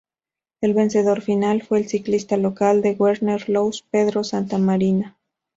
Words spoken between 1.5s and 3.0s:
fue el ciclista local del